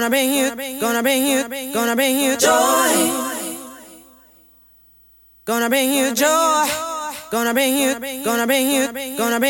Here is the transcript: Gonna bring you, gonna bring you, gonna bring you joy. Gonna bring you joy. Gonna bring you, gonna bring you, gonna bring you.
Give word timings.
Gonna 0.00 0.08
bring 0.08 0.32
you, 0.32 0.80
gonna 0.80 1.02
bring 1.02 1.26
you, 1.26 1.74
gonna 1.74 1.94
bring 1.94 2.18
you 2.20 2.34
joy. 2.38 3.28
Gonna 5.44 5.68
bring 5.68 5.92
you 5.92 6.14
joy. 6.14 6.66
Gonna 7.30 7.52
bring 7.52 7.76
you, 7.76 8.24
gonna 8.24 8.46
bring 8.46 8.70
you, 8.70 8.86
gonna 9.18 9.38
bring 9.38 9.49
you. - -